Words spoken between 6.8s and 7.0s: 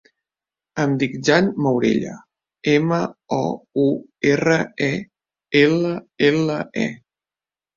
e.